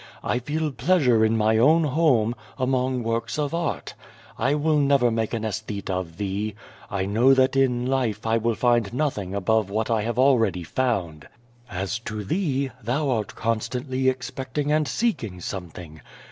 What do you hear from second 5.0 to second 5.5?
make an